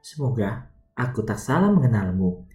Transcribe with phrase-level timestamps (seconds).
[0.00, 2.48] Semoga aku tak salah mengenalmu.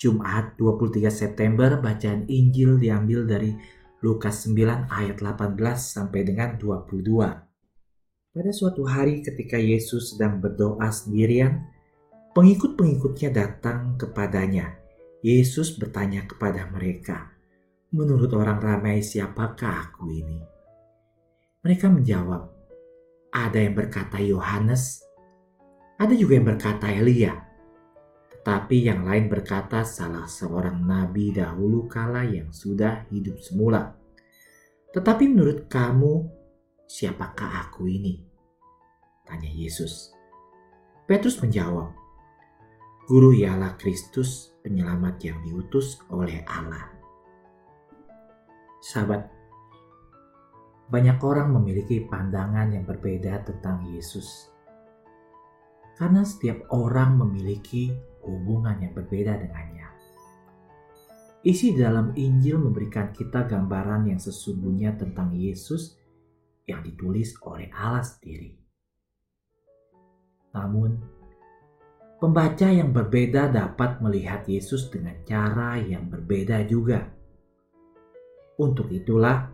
[0.00, 3.52] Jumat 23 September bacaan Injil diambil dari
[4.00, 7.20] Lukas 9 ayat 18 sampai dengan 22.
[8.30, 11.68] Pada suatu hari ketika Yesus sedang berdoa sendirian,
[12.32, 14.80] pengikut-pengikutnya datang kepadanya.
[15.20, 17.28] Yesus bertanya kepada mereka,
[17.92, 20.40] "Menurut orang ramai, siapakah aku ini?"
[21.60, 22.48] Mereka menjawab,
[23.36, 25.09] "Ada yang berkata Yohanes,
[26.00, 27.50] ada juga yang berkata Elia."
[28.40, 33.92] Tapi yang lain berkata salah seorang nabi dahulu kala yang sudah hidup semula.
[34.96, 36.24] Tetapi menurut kamu,
[36.88, 38.16] siapakah aku ini?
[39.28, 40.10] Tanya Yesus.
[41.04, 41.92] Petrus menjawab,
[43.10, 46.90] Guru ialah Kristus penyelamat yang diutus oleh Allah.
[48.80, 49.26] Sahabat,
[50.86, 54.54] banyak orang memiliki pandangan yang berbeda tentang Yesus.
[56.00, 57.92] Karena setiap orang memiliki
[58.24, 59.84] hubungan yang berbeda dengannya.
[61.44, 66.00] Isi dalam Injil memberikan kita gambaran yang sesungguhnya tentang Yesus
[66.64, 68.56] yang ditulis oleh Allah sendiri.
[70.56, 71.00] Namun,
[72.16, 77.08] pembaca yang berbeda dapat melihat Yesus dengan cara yang berbeda juga.
[78.56, 79.52] Untuk itulah,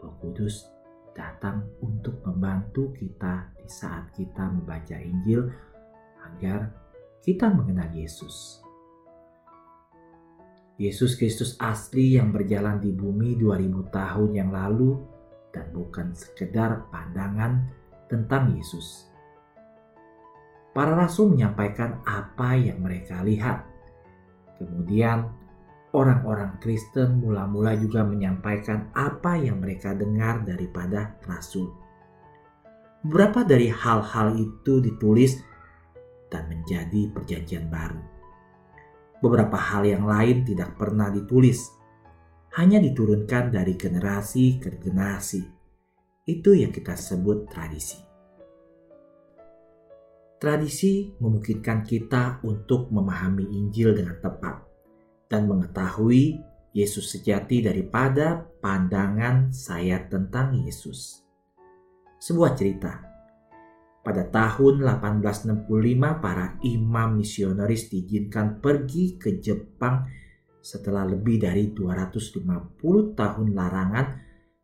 [0.00, 0.77] Roh Kudus
[1.18, 5.50] datang untuk membantu kita di saat kita membaca Injil
[6.22, 6.70] agar
[7.18, 8.62] kita mengenal Yesus.
[10.78, 14.94] Yesus Kristus asli yang berjalan di bumi 2000 tahun yang lalu
[15.50, 17.66] dan bukan sekedar pandangan
[18.06, 19.10] tentang Yesus.
[20.70, 23.66] Para rasul menyampaikan apa yang mereka lihat.
[24.62, 25.26] Kemudian
[25.96, 31.72] orang-orang Kristen mula-mula juga menyampaikan apa yang mereka dengar daripada rasul.
[33.00, 35.38] Beberapa dari hal-hal itu ditulis
[36.28, 38.02] dan menjadi perjanjian baru.
[39.18, 41.72] Beberapa hal yang lain tidak pernah ditulis,
[42.58, 45.42] hanya diturunkan dari generasi ke generasi.
[46.28, 47.98] Itu yang kita sebut tradisi.
[50.38, 54.67] Tradisi memungkinkan kita untuk memahami Injil dengan tepat
[55.28, 56.40] dan mengetahui
[56.72, 61.24] Yesus sejati daripada pandangan saya tentang Yesus.
[62.18, 63.08] Sebuah cerita
[64.02, 65.68] pada tahun 1865
[66.24, 70.08] para imam misionaris diizinkan pergi ke Jepang
[70.64, 72.80] setelah lebih dari 250
[73.12, 74.06] tahun larangan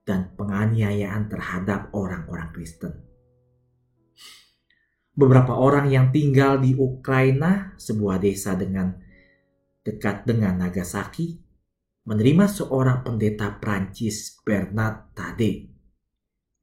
[0.04, 2.92] dan penganiayaan terhadap orang-orang Kristen.
[5.14, 8.98] Beberapa orang yang tinggal di Ukraina, sebuah desa dengan
[9.84, 11.38] dekat dengan Nagasaki,
[12.08, 15.74] menerima seorang pendeta Prancis Bernard Tade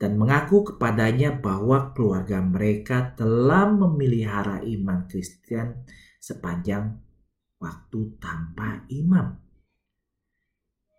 [0.02, 5.86] dan mengaku kepadanya bahwa keluarga mereka telah memelihara iman Kristen
[6.18, 6.98] sepanjang
[7.62, 9.38] waktu tanpa imam.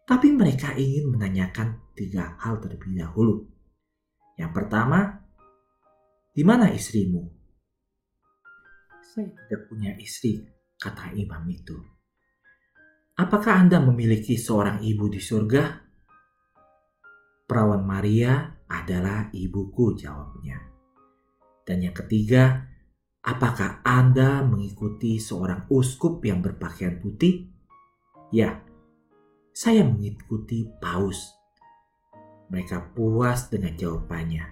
[0.07, 3.43] Tapi mereka ingin menanyakan tiga hal terlebih dahulu.
[4.39, 5.19] Yang pertama,
[6.31, 7.27] di mana istrimu?
[9.03, 10.47] Saya tidak punya istri,
[10.79, 11.75] kata imam itu.
[13.13, 15.85] Apakah Anda memiliki seorang ibu di surga?
[17.45, 20.57] Perawan Maria adalah ibuku jawabnya.
[21.61, 22.65] Dan yang ketiga,
[23.21, 27.53] apakah Anda mengikuti seorang uskup yang berpakaian putih?
[28.33, 28.65] Ya,
[29.53, 31.37] saya mengikuti paus.
[32.49, 34.45] Mereka puas dengan jawabannya.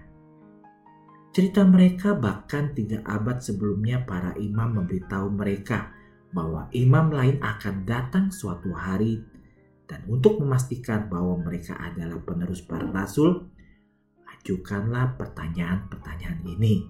[1.33, 5.97] Cerita mereka bahkan tiga abad sebelumnya para imam memberitahu mereka
[6.31, 9.19] bahwa imam lain akan datang suatu hari
[9.91, 13.51] dan untuk memastikan bahwa mereka adalah penerus para rasul,
[14.39, 16.87] ajukanlah pertanyaan-pertanyaan ini.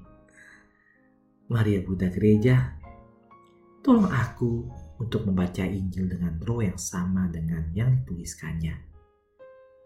[1.49, 2.77] Maria Buddha Gereja,
[3.81, 4.69] tolong aku
[5.01, 8.77] untuk membaca Injil dengan roh yang sama dengan yang dituliskannya.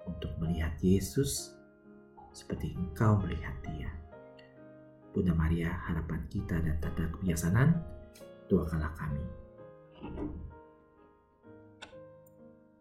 [0.06, 1.56] Untuk melihat Yesus
[2.36, 3.90] seperti engkau melihat dia.
[5.16, 7.80] Bunda Maria, harapan kita dan tanda kebiasaan,
[8.52, 9.45] doakanlah kami.
[10.06, 10.55] Thank you.